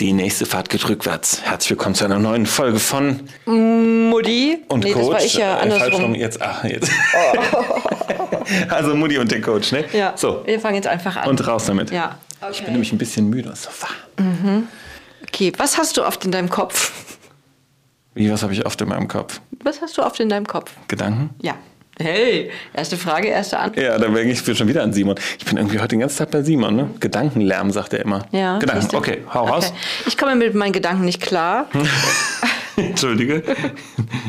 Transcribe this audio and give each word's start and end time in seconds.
Die 0.00 0.12
nächste 0.12 0.46
Fahrt 0.46 0.68
geht 0.68 0.88
rückwärts. 0.88 1.42
Herzlich 1.42 1.70
willkommen 1.70 1.96
zu 1.96 2.04
einer 2.04 2.20
neuen 2.20 2.46
Folge 2.46 2.78
von 2.78 3.28
Mutti 3.46 4.58
und 4.68 4.84
nee, 4.84 4.92
Coach. 4.92 5.06
Das 5.06 5.12
war 5.14 5.24
ich 5.24 5.34
ja 5.34 5.56
Äh, 5.58 5.62
andersrum. 5.62 6.14
jetzt, 6.14 6.40
ach, 6.40 6.62
jetzt. 6.62 6.88
also 8.68 8.94
Mutti 8.94 9.18
und 9.18 9.28
der 9.32 9.40
Coach, 9.40 9.72
ne? 9.72 9.84
Ja, 9.92 10.12
So, 10.16 10.42
wir 10.46 10.60
fangen 10.60 10.76
jetzt 10.76 10.86
einfach 10.86 11.16
an. 11.16 11.28
und 11.28 11.44
raus 11.44 11.66
damit. 11.66 11.90
Ja. 11.90 12.16
Ich 12.52 12.62
bin 12.62 12.72
nämlich 12.72 12.92
ein 12.92 12.98
bisschen 12.98 13.28
müde. 13.28 13.52
So, 13.56 13.70
wah. 13.80 14.28
Okay, 15.24 15.52
was 15.56 15.76
hast 15.78 15.96
du 15.96 16.06
oft 16.06 16.24
in 16.24 16.30
deinem 16.30 16.48
Kopf? 16.48 16.92
Wie, 18.14 18.30
was 18.30 18.44
habe 18.44 18.52
ich 18.52 18.64
oft 18.64 18.80
in 18.80 18.88
meinem 18.88 19.08
Kopf? 19.08 19.40
Was 19.64 19.80
hast 19.82 19.98
du 19.98 20.02
oft 20.02 20.20
in 20.20 20.28
deinem 20.28 20.46
Kopf? 20.46 20.70
Gedanken? 20.86 21.30
Ja. 21.42 21.56
Hey, 21.98 22.50
erste 22.74 22.96
Frage, 22.96 23.28
erste 23.28 23.58
Antwort. 23.58 23.84
Ja, 23.84 23.98
da 23.98 24.06
denke 24.06 24.30
ich 24.30 24.56
schon 24.56 24.68
wieder 24.68 24.82
an 24.82 24.92
Simon. 24.92 25.16
Ich 25.38 25.44
bin 25.44 25.56
irgendwie 25.56 25.78
heute 25.78 25.88
den 25.88 26.00
ganzen 26.00 26.18
Tag 26.18 26.30
bei 26.30 26.42
Simon, 26.42 26.76
ne? 26.76 26.90
Gedankenlärm, 27.00 27.70
sagt 27.72 27.92
er 27.92 28.00
immer. 28.00 28.24
Ja, 28.30 28.58
Gedanken, 28.58 28.94
okay, 28.94 29.18
hau 29.32 29.46
raus. 29.46 29.66
Okay. 29.70 29.78
Ich 30.06 30.16
komme 30.16 30.36
mit 30.36 30.54
meinen 30.54 30.72
Gedanken 30.72 31.04
nicht 31.04 31.20
klar. 31.20 31.66
Entschuldige. 32.76 33.42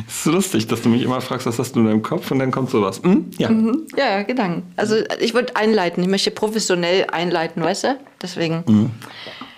Ist 0.07 0.23
so 0.23 0.31
lustig, 0.31 0.65
dass 0.65 0.81
du 0.81 0.89
mich 0.89 1.03
immer 1.03 1.21
fragst, 1.21 1.45
was 1.45 1.59
hast 1.59 1.75
du 1.75 1.81
in 1.81 1.85
deinem 1.85 2.01
Kopf 2.01 2.31
und 2.31 2.39
dann 2.39 2.49
kommt 2.49 2.71
sowas. 2.71 3.01
Hm? 3.03 3.29
Ja. 3.37 3.51
Ja, 3.95 4.17
ja, 4.17 4.23
Gedanken. 4.23 4.63
Also 4.75 4.95
ich 5.19 5.35
würde 5.35 5.55
einleiten. 5.55 6.01
Ich 6.01 6.09
möchte 6.09 6.31
professionell 6.31 7.05
einleiten, 7.11 7.63
weißt 7.63 7.83
du? 7.83 7.99
Deswegen. 8.21 8.63
Mhm. 8.65 8.91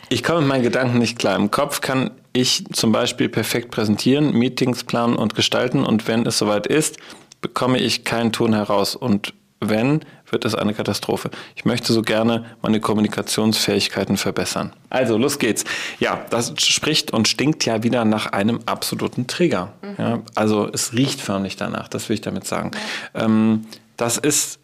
Ich 0.09 0.23
komme 0.23 0.41
mit 0.41 0.49
meinen 0.49 0.63
Gedanken 0.63 0.97
nicht 0.97 1.17
klar. 1.17 1.37
Im 1.37 1.51
Kopf 1.51 1.79
kann 1.79 2.11
ich 2.33 2.65
zum 2.73 2.91
Beispiel 2.91 3.29
perfekt 3.29 3.71
präsentieren, 3.71 4.33
Meetings 4.33 4.83
planen 4.83 5.15
und 5.15 5.35
gestalten 5.35 5.85
und 5.85 6.07
wenn 6.09 6.25
es 6.25 6.37
soweit 6.37 6.67
ist, 6.67 6.97
bekomme 7.41 7.79
ich 7.79 8.03
keinen 8.03 8.31
Ton 8.31 8.53
heraus 8.53 8.95
und 8.95 9.33
wenn, 9.59 10.01
wird 10.29 10.43
es 10.43 10.55
eine 10.55 10.73
Katastrophe. 10.73 11.29
Ich 11.55 11.65
möchte 11.65 11.93
so 11.93 12.01
gerne 12.01 12.45
meine 12.63 12.79
Kommunikationsfähigkeiten 12.79 14.17
verbessern. 14.17 14.73
Also, 14.89 15.17
los 15.17 15.37
geht's. 15.37 15.65
Ja, 15.99 16.25
das 16.31 16.53
spricht 16.57 17.11
und 17.11 17.27
stinkt 17.27 17.65
ja 17.65 17.83
wieder 17.83 18.03
nach 18.03 18.27
einem 18.27 18.61
absoluten 18.65 19.27
Trigger. 19.27 19.73
Ja, 19.99 20.21
also, 20.33 20.67
es 20.67 20.93
riecht 20.93 21.21
förmlich 21.21 21.57
danach, 21.57 21.87
das 21.87 22.09
will 22.09 22.15
ich 22.15 22.21
damit 22.21 22.47
sagen. 22.47 22.71
Ähm, 23.13 23.67
das 23.97 24.17
ist 24.17 24.57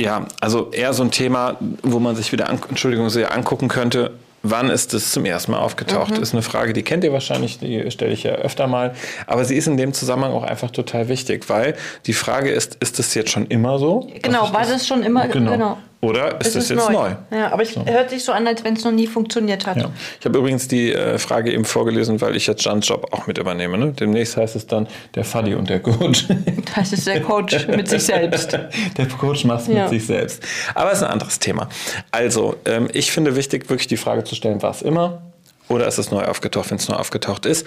ja, 0.00 0.26
also 0.40 0.70
eher 0.72 0.92
so 0.92 1.04
ein 1.04 1.10
Thema, 1.10 1.56
wo 1.82 2.00
man 2.00 2.16
sich 2.16 2.32
wieder, 2.32 2.50
Entschuldigung, 2.50 3.10
sehr 3.10 3.32
angucken 3.32 3.68
könnte, 3.68 4.12
wann 4.44 4.70
ist 4.70 4.94
es 4.94 5.10
zum 5.10 5.24
ersten 5.24 5.50
Mal 5.50 5.58
aufgetaucht? 5.58 6.16
Ist 6.18 6.34
eine 6.34 6.42
Frage, 6.42 6.72
die 6.72 6.82
kennt 6.82 7.02
ihr 7.02 7.12
wahrscheinlich, 7.12 7.58
die 7.58 7.90
stelle 7.90 8.12
ich 8.12 8.22
ja 8.22 8.32
öfter 8.32 8.68
mal, 8.68 8.94
aber 9.26 9.44
sie 9.44 9.56
ist 9.56 9.66
in 9.66 9.76
dem 9.76 9.92
Zusammenhang 9.92 10.32
auch 10.32 10.44
einfach 10.44 10.70
total 10.70 11.08
wichtig, 11.08 11.48
weil 11.48 11.74
die 12.06 12.12
Frage 12.12 12.50
ist, 12.50 12.76
ist 12.76 13.00
es 13.00 13.14
jetzt 13.14 13.30
schon 13.30 13.46
immer 13.46 13.78
so? 13.78 14.08
Genau, 14.22 14.52
war 14.52 14.64
das 14.64 14.86
schon 14.86 15.02
immer. 15.02 15.26
Genau. 15.26 15.52
genau. 15.52 15.78
Oder 16.04 16.40
ist 16.40 16.48
Es 16.48 16.64
es 16.64 16.68
jetzt 16.68 16.90
neu? 16.90 17.12
Ja, 17.30 17.50
aber 17.52 17.62
es 17.62 17.74
hört 17.76 18.10
sich 18.10 18.22
so 18.22 18.32
an, 18.32 18.46
als 18.46 18.62
wenn 18.62 18.74
es 18.74 18.84
noch 18.84 18.92
nie 18.92 19.06
funktioniert 19.06 19.66
hat. 19.66 19.78
Ja. 19.78 19.90
Ich 20.20 20.26
habe 20.26 20.38
übrigens 20.38 20.68
die 20.68 20.92
äh, 20.92 21.18
Frage 21.18 21.52
eben 21.52 21.64
vorgelesen, 21.64 22.20
weil 22.20 22.36
ich 22.36 22.46
jetzt 22.46 22.62
Jans 22.64 22.86
Job 22.86 23.08
auch 23.12 23.26
mit 23.26 23.38
übernehme. 23.38 23.78
Ne? 23.78 23.92
Demnächst 23.92 24.36
heißt 24.36 24.54
es 24.54 24.66
dann 24.66 24.86
der 25.14 25.24
Fuddy 25.24 25.54
und 25.54 25.70
der 25.70 25.80
Coach. 25.80 26.26
Das 26.76 26.92
ist 26.92 27.06
der 27.06 27.22
Coach 27.22 27.68
mit 27.68 27.88
sich 27.88 28.02
selbst. 28.02 28.52
Der 28.96 29.06
Coach 29.08 29.44
macht 29.44 29.62
es 29.62 29.68
mit 29.68 29.76
Ja. 29.76 29.88
sich 29.88 30.04
selbst. 30.06 30.42
Aber 30.74 30.90
es 30.90 30.98
ist 30.98 31.04
ein 31.04 31.10
anderes 31.10 31.38
Thema. 31.38 31.68
Also, 32.10 32.56
ähm, 32.64 32.88
ich 32.92 33.12
finde 33.12 33.36
wichtig, 33.36 33.70
wirklich 33.70 33.86
die 33.86 33.96
Frage 33.96 34.24
zu 34.24 34.34
stellen, 34.34 34.60
war 34.62 34.72
es 34.72 34.82
immer 34.82 35.22
oder 35.68 35.86
ist 35.86 35.98
es 35.98 36.10
neu 36.10 36.24
aufgetaucht? 36.24 36.70
Wenn 36.70 36.78
es 36.78 36.88
neu 36.88 36.96
aufgetaucht 36.96 37.46
ist, 37.46 37.64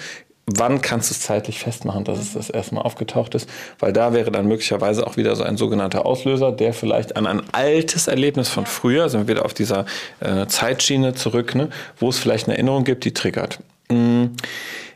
wann 0.48 0.82
kannst 0.82 1.10
du 1.10 1.14
es 1.14 1.22
zeitlich 1.22 1.60
festmachen, 1.60 2.06
dass 2.06 2.20
es 2.20 2.34
das 2.34 2.50
erste 2.50 2.76
Mal 2.76 2.82
aufgetaucht 2.82 3.36
ist? 3.36 3.50
Weil 3.80 3.92
da 3.92 4.14
wäre 4.14 4.32
dann 4.32 4.48
möglicherweise 4.48 5.06
auch 5.06 5.18
wieder 5.18 5.36
so 5.36 5.44
ein 5.44 5.58
sogenannter 5.58 6.06
Auslöser, 6.06 6.52
der 6.52 6.74
vielleicht 6.74 7.18
an 7.18 7.28
ein 7.28 7.42
altes 7.52 8.08
Erlebnis 8.08 8.48
von 8.48 8.66
früher, 8.66 9.10
sind 9.10 9.28
wir 9.28 9.36
wieder 9.36 9.46
auf 9.46 9.54
dieser 9.54 9.86
äh, 10.22 10.48
Zeitschiene 10.48 11.14
zurück, 11.14 11.54
ne, 11.54 11.70
wo 12.00 12.10
es 12.10 12.18
vielleicht 12.18 12.48
eine 12.48 12.56
Erinnerung 12.56 12.86
gibt, 12.86 13.04
die 13.04 13.14
triggert. 13.14 13.60
Mm. 13.90 14.28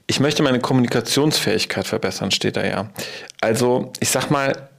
Ich 0.08 0.20
möchte 0.20 0.44
meine 0.44 0.60
Kommunikationsfähigkeit 0.60 1.88
verbessern, 1.88 2.32
steht 2.32 2.58
da 2.58 2.66
ja. 2.66 2.90
Also, 3.40 3.94
ich 4.02 4.10
sag 4.10 4.30
mal, 4.30 4.70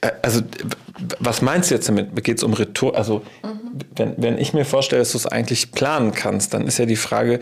äh, 0.00 0.10
also, 0.22 0.40
was 1.18 1.40
meinst 1.40 1.70
du 1.70 1.74
jetzt 1.74 1.88
damit? 1.88 2.22
Geht 2.24 2.38
es 2.38 2.42
um 2.42 2.52
Rhetor? 2.52 2.96
Also, 2.96 3.22
wenn, 3.96 4.14
wenn 4.16 4.38
ich 4.38 4.52
mir 4.54 4.64
vorstelle, 4.64 5.00
dass 5.00 5.12
du 5.12 5.18
es 5.18 5.26
eigentlich 5.26 5.72
planen 5.72 6.12
kannst, 6.12 6.52
dann 6.52 6.66
ist 6.66 6.78
ja 6.78 6.86
die 6.86 6.96
Frage, 6.96 7.40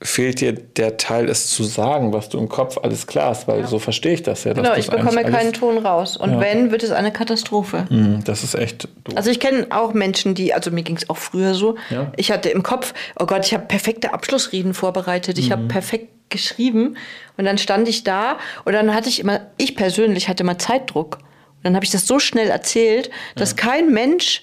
fehlt 0.00 0.40
dir 0.40 0.52
der 0.52 0.96
Teil, 0.96 1.28
es 1.28 1.48
zu 1.50 1.64
sagen, 1.64 2.12
was 2.12 2.28
du 2.28 2.38
im 2.38 2.48
Kopf 2.48 2.78
alles 2.82 3.06
klar 3.08 3.30
hast? 3.30 3.48
Weil 3.48 3.66
so 3.66 3.78
verstehe 3.80 4.12
ich 4.14 4.22
das 4.22 4.44
ja. 4.44 4.52
Genau, 4.52 4.74
ich 4.74 4.88
bekomme 4.88 5.22
keinen 5.24 5.52
Ton 5.52 5.78
raus. 5.78 6.16
Und 6.16 6.34
Ja. 6.34 6.40
wenn, 6.40 6.70
wird 6.70 6.84
es 6.84 6.92
eine 6.92 7.12
Katastrophe. 7.12 7.86
Hm, 7.88 8.22
Das 8.24 8.44
ist 8.44 8.54
echt 8.54 8.84
doof. 9.04 9.16
Also 9.16 9.30
ich 9.30 9.40
kenne 9.40 9.66
auch 9.70 9.94
Menschen, 9.94 10.34
die, 10.36 10.54
also 10.54 10.70
mir 10.70 10.82
ging 10.84 10.96
es 10.96 11.10
auch 11.10 11.16
früher 11.16 11.54
so, 11.54 11.76
Ja. 11.90 12.12
ich 12.16 12.30
hatte 12.30 12.48
im 12.48 12.62
Kopf, 12.62 12.94
oh 13.18 13.26
Gott, 13.26 13.44
ich 13.44 13.54
habe 13.54 13.66
perfekte 13.66 14.12
Abschlussreden 14.12 14.72
vorbereitet, 14.72 15.36
ich 15.38 15.48
Mhm. 15.48 15.52
habe 15.52 15.62
perfekt 15.66 16.08
geschrieben 16.30 16.96
und 17.36 17.44
dann 17.46 17.58
stand 17.58 17.88
ich 17.88 18.04
da 18.04 18.38
und 18.64 18.74
dann 18.74 18.94
hatte 18.94 19.08
ich 19.08 19.18
immer, 19.18 19.40
ich 19.56 19.74
persönlich 19.76 20.28
hatte 20.28 20.42
immer 20.44 20.58
Zeitdruck. 20.58 21.18
Und 21.56 21.64
dann 21.64 21.74
habe 21.74 21.84
ich 21.84 21.90
das 21.90 22.06
so 22.06 22.20
schnell 22.20 22.50
erzählt, 22.50 23.10
dass 23.34 23.56
kein 23.56 23.90
Mensch 23.92 24.42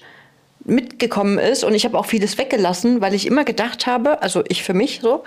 mitgekommen 0.66 1.38
ist 1.38 1.64
und 1.64 1.74
ich 1.74 1.84
habe 1.84 1.98
auch 1.98 2.06
vieles 2.06 2.38
weggelassen, 2.38 3.00
weil 3.00 3.14
ich 3.14 3.26
immer 3.26 3.44
gedacht 3.44 3.86
habe, 3.86 4.22
also 4.22 4.42
ich 4.48 4.62
für 4.62 4.74
mich 4.74 5.00
so, 5.02 5.24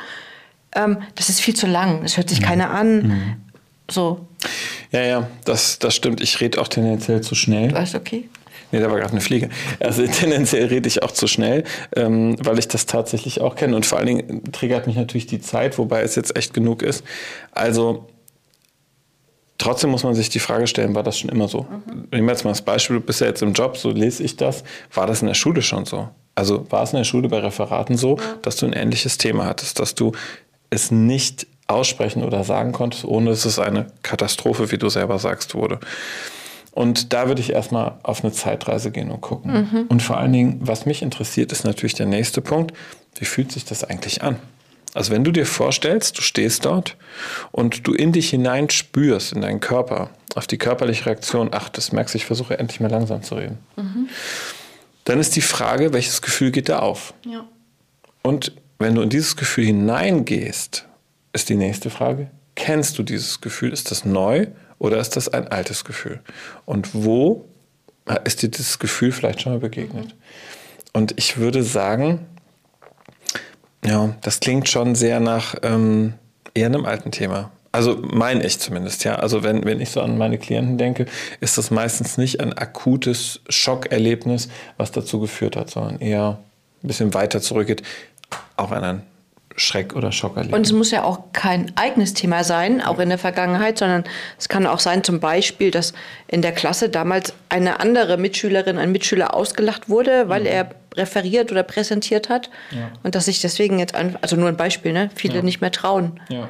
ähm, 0.76 0.98
das 1.16 1.30
ist 1.30 1.42
viel 1.42 1.56
zu 1.56 1.68
lang, 1.68 2.02
das 2.04 2.18
hört 2.18 2.30
sich 2.30 2.42
keiner 2.42 2.72
an. 2.72 3.40
So, 3.90 4.28
ja, 4.92 5.04
ja, 5.04 5.28
das, 5.46 5.80
das 5.80 5.96
stimmt. 5.96 6.22
Ich 6.22 6.40
rede 6.42 6.60
auch 6.60 6.68
tendenziell 6.68 7.22
zu 7.22 7.36
schnell. 7.36 7.70
du 7.94 7.98
okay. 7.98 8.30
Nee, 8.72 8.80
da 8.80 8.90
war 8.90 9.00
gerade 9.00 9.12
eine 9.12 9.22
Fliege. 9.22 9.50
Also 9.80 10.06
tendenziell 10.08 10.68
rede 10.68 10.88
ich 10.88 11.02
auch 11.04 11.12
zu 11.12 11.28
schnell, 11.28 11.64
ähm, 11.96 12.36
weil 12.44 12.60
ich 12.60 12.68
das 12.68 12.86
tatsächlich 12.86 13.42
auch 13.42 13.56
kenne. 13.56 13.76
Und 13.76 13.86
vor 13.86 13.98
allen 13.98 14.08
Dingen 14.08 14.52
triggert 14.52 14.88
mich 14.88 14.96
natürlich 14.96 15.28
die 15.28 15.42
Zeit, 15.42 15.78
wobei 15.78 16.02
es 16.02 16.16
jetzt 16.16 16.36
echt 16.36 16.54
genug 16.54 16.82
ist. 16.82 17.04
Also 17.52 18.08
trotzdem 19.60 19.92
muss 19.92 20.04
man 20.04 20.16
sich 20.16 20.30
die 20.30 20.40
Frage 20.40 20.66
stellen, 20.66 20.96
war 20.96 21.04
das 21.04 21.20
schon 21.20 21.30
immer 21.30 21.48
so? 21.48 21.68
Nehmen 22.12 22.26
wir 22.26 22.32
jetzt 22.32 22.44
mal 22.44 22.50
das 22.50 22.64
Beispiel, 22.64 22.96
du 22.98 23.06
bist 23.06 23.22
ja 23.22 23.28
jetzt 23.28 23.44
im 23.44 23.54
Job, 23.54 23.78
so 23.78 23.92
lese 23.92 24.24
ich 24.24 24.36
das. 24.36 24.64
War 24.92 25.06
das 25.06 25.22
in 25.22 25.28
der 25.28 25.36
Schule 25.36 25.62
schon 25.62 25.86
so? 25.86 26.10
Also 26.34 26.66
war 26.72 26.82
es 26.84 26.94
in 26.94 26.98
der 26.98 27.04
Schule 27.04 27.28
bei 27.30 27.40
Referaten 27.40 27.98
so, 27.98 28.18
dass 28.42 28.56
du 28.56 28.66
ein 28.66 28.74
ähnliches 28.74 29.18
Thema 29.18 29.46
hattest, 29.46 29.80
dass 29.80 29.94
du 29.94 30.14
es 30.72 30.90
nicht 30.90 31.46
aussprechen 31.68 32.24
oder 32.24 32.44
sagen 32.44 32.72
konntest, 32.72 33.06
ohne 33.06 33.30
dass 33.30 33.46
es 33.46 33.60
eine 33.60 33.88
Katastrophe, 34.02 34.72
wie 34.72 34.78
du 34.78 34.90
selber 34.90 35.20
sagst, 35.20 35.54
wurde. 35.54 35.80
Und 36.72 37.14
da 37.14 37.28
würde 37.28 37.42
ich 37.42 37.52
erstmal 37.52 37.98
auf 38.04 38.24
eine 38.24 38.32
Zeitreise 38.32 38.92
gehen 38.92 39.12
und 39.12 39.22
gucken. 39.22 39.86
Und 39.90 40.02
vor 40.02 40.18
allen 40.18 40.32
Dingen, 40.32 40.60
was 40.62 40.86
mich 40.86 41.02
interessiert, 41.02 41.52
ist 41.52 41.66
natürlich 41.66 41.94
der 41.94 42.06
nächste 42.06 42.42
Punkt. 42.42 42.74
Wie 43.18 43.26
fühlt 43.26 43.52
sich 43.52 43.66
das 43.66 43.84
eigentlich 43.84 44.22
an? 44.22 44.38
Also 44.94 45.12
wenn 45.12 45.24
du 45.24 45.32
dir 45.32 45.46
vorstellst, 45.46 46.18
du 46.18 46.22
stehst 46.22 46.66
dort 46.66 46.98
und 47.52 47.88
du 47.88 47.94
in 47.94 48.12
dich 48.12 48.30
hinein 48.30 48.70
spürst, 48.70 49.34
in 49.34 49.42
deinen 49.42 49.60
Körper, 49.60 50.10
auf 50.36 50.48
die 50.48 50.58
körperliche 50.58 51.06
Reaktion 51.06 51.54
achtest, 51.54 51.94
merkst, 51.94 52.16
ich 52.16 52.26
versuche 52.26 52.58
endlich 52.58 52.80
mal 52.80 52.90
langsam 52.90 53.24
zu 53.24 53.36
reden. 53.36 53.58
Dann 55.06 55.20
ist 55.20 55.36
die 55.36 55.42
Frage, 55.42 55.94
welches 55.94 56.22
Gefühl 56.22 56.52
geht 56.52 56.70
da 56.70 56.80
auf? 56.80 57.14
Ja. 57.26 57.46
Und 58.22 58.54
wenn 58.80 58.96
du 58.96 59.02
in 59.02 59.10
dieses 59.10 59.36
Gefühl 59.36 59.66
hineingehst, 59.66 60.86
ist 61.34 61.50
die 61.50 61.56
nächste 61.56 61.90
Frage, 61.90 62.30
kennst 62.56 62.98
du 62.98 63.04
dieses 63.04 63.42
Gefühl? 63.42 63.74
Ist 63.74 63.92
das 63.92 64.06
neu 64.06 64.48
oder 64.78 65.00
ist 65.00 65.16
das 65.16 65.30
ein 65.30 65.48
altes 65.48 65.86
Gefühl? 65.86 66.20
Und 66.66 66.94
wo 66.94 67.46
ist 68.24 68.42
dir 68.42 68.50
dieses 68.50 68.80
Gefühl 68.80 69.12
vielleicht 69.12 69.42
schon 69.42 69.54
mal 69.54 69.60
begegnet? 69.60 70.16
Und 70.94 71.14
ich 71.18 71.38
würde 71.38 71.64
sagen, 71.64 72.26
ja, 73.90 74.14
das 74.22 74.40
klingt 74.40 74.70
schon 74.70 74.94
sehr 74.94 75.20
nach 75.20 75.56
ähm, 75.64 76.14
eher 76.54 76.68
einem 76.68 76.86
alten 76.86 77.12
Thema. 77.12 77.50
Also 77.72 77.98
meine 78.02 78.46
ich 78.46 78.60
zumindest, 78.60 79.04
ja. 79.04 79.16
Also 79.16 79.44
wenn, 79.44 79.66
wenn 79.66 79.82
ich 79.82 79.90
so 79.90 80.02
an 80.02 80.18
meine 80.18 80.38
Klienten 80.38 80.78
denke, 80.78 81.08
ist 81.40 81.58
das 81.58 81.72
meistens 81.72 82.18
nicht 82.18 82.40
ein 82.40 82.54
akutes 82.54 83.42
Schockerlebnis, 83.50 84.50
was 84.78 84.92
dazu 84.92 85.20
geführt 85.20 85.56
hat, 85.56 85.72
sondern 85.72 86.00
eher 86.00 86.40
ein 86.84 86.88
bisschen 86.88 87.14
weiter 87.14 87.42
zurückgeht, 87.42 87.82
auch 88.58 88.72
an 88.72 88.84
ein 88.84 89.02
Schreck- 89.56 89.96
oder 89.96 90.12
Schockerlebnis. 90.12 90.56
Und 90.56 90.66
es 90.66 90.72
muss 90.72 90.92
ja 90.92 91.04
auch 91.04 91.20
kein 91.34 91.72
eigenes 91.76 92.14
Thema 92.14 92.44
sein, 92.44 92.82
auch 92.82 93.00
in 93.00 93.10
der 93.10 93.18
Vergangenheit, 93.18 93.80
sondern 93.80 94.04
es 94.38 94.50
kann 94.50 94.68
auch 94.68 94.80
sein, 94.80 95.04
zum 95.04 95.20
Beispiel, 95.20 95.72
dass 95.72 95.94
in 96.28 96.42
der 96.42 96.52
Klasse 96.52 96.90
damals 96.90 97.34
eine 97.50 97.80
andere 97.80 98.18
Mitschülerin, 98.18 98.78
ein 98.78 98.92
Mitschüler 98.92 99.34
ausgelacht 99.34 99.90
wurde, 99.90 100.30
weil 100.30 100.46
er 100.46 100.70
referiert 101.00 101.52
oder 101.52 101.64
präsentiert 101.64 102.30
hat. 102.30 102.50
Und 103.04 103.16
dass 103.16 103.26
sich 103.26 103.42
deswegen 103.42 103.80
jetzt, 103.80 103.96
ein, 103.96 104.18
also 104.22 104.36
nur 104.36 104.48
ein 104.48 104.58
Beispiel, 104.58 104.94
ne, 104.94 105.10
viele 105.16 105.42
nicht 105.42 105.62
mehr 105.62 105.72
trauen. 105.72 106.20
Ja, 106.30 106.50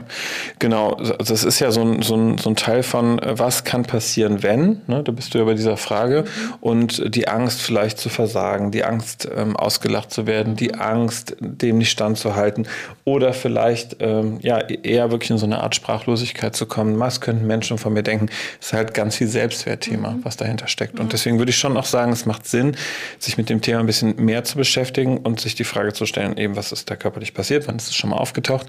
genau. 0.57 0.95
Das 0.95 1.43
ist 1.43 1.59
ja 1.59 1.71
so 1.71 1.81
ein, 1.81 2.01
so 2.01 2.15
ein, 2.15 2.37
so 2.37 2.49
ein 2.49 2.55
Teil 2.55 2.83
von, 2.83 3.19
äh, 3.19 3.37
was 3.39 3.63
kann 3.63 3.83
passieren, 3.83 4.43
wenn? 4.43 4.81
Ne? 4.87 5.03
Da 5.03 5.11
bist 5.11 5.33
du 5.33 5.37
ja 5.37 5.45
bei 5.45 5.53
dieser 5.53 5.77
Frage. 5.77 6.25
Und 6.59 7.15
die 7.15 7.27
Angst, 7.27 7.61
vielleicht 7.61 7.99
zu 7.99 8.09
versagen, 8.09 8.71
die 8.71 8.83
Angst, 8.83 9.29
ähm, 9.33 9.55
ausgelacht 9.55 10.11
zu 10.11 10.27
werden, 10.27 10.55
die 10.55 10.73
Angst, 10.75 11.37
dem 11.39 11.77
nicht 11.77 11.91
standzuhalten. 11.91 12.67
Oder 13.05 13.33
vielleicht 13.33 13.97
ähm, 13.99 14.39
ja, 14.41 14.59
eher 14.59 15.11
wirklich 15.11 15.31
in 15.31 15.37
so 15.37 15.45
eine 15.45 15.61
Art 15.61 15.75
Sprachlosigkeit 15.75 16.55
zu 16.55 16.65
kommen. 16.65 16.99
Was 16.99 17.21
könnten 17.21 17.47
Menschen 17.47 17.77
von 17.77 17.93
mir 17.93 18.03
denken? 18.03 18.27
Das 18.59 18.67
ist 18.67 18.73
halt 18.73 18.93
ganz 18.93 19.15
viel 19.15 19.27
Selbstwertthema, 19.27 20.17
was 20.23 20.37
dahinter 20.37 20.67
steckt. 20.67 20.99
Und 20.99 21.13
deswegen 21.13 21.37
würde 21.37 21.51
ich 21.51 21.57
schon 21.57 21.77
auch 21.77 21.85
sagen, 21.85 22.11
es 22.11 22.25
macht 22.25 22.47
Sinn, 22.47 22.75
sich 23.19 23.37
mit 23.37 23.49
dem 23.49 23.61
Thema 23.61 23.79
ein 23.79 23.85
bisschen 23.85 24.15
mehr 24.17 24.38
mehr 24.39 24.43
zu 24.45 24.57
beschäftigen 24.57 25.17
und 25.17 25.39
sich 25.39 25.55
die 25.55 25.65
Frage 25.65 25.93
zu 25.93 26.05
stellen, 26.05 26.37
eben, 26.37 26.55
was 26.55 26.71
ist 26.71 26.89
da 26.89 26.95
körperlich 26.95 27.33
passiert, 27.33 27.67
wann 27.67 27.75
ist 27.75 27.89
es 27.89 27.95
schon 27.95 28.09
mal 28.09 28.17
aufgetaucht, 28.17 28.67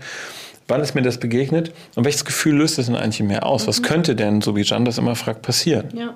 wann 0.67 0.81
ist 0.81 0.95
mir 0.95 1.03
das 1.03 1.19
begegnet 1.19 1.73
und 1.95 2.05
welches 2.05 2.25
Gefühl 2.25 2.57
löst 2.57 2.79
es 2.79 2.87
denn 2.87 2.97
eigentlich 2.97 3.21
mehr 3.21 3.47
aus? 3.47 3.63
Mhm. 3.63 3.69
Was 3.69 3.83
könnte 3.83 4.17
denn, 4.17 4.41
so 4.41 4.57
wie 4.57 4.63
Jan 4.63 4.85
das 4.85 4.99
immer 4.99 5.15
fragt, 5.15 5.43
passieren? 5.43 5.89
Ja. 5.95 6.15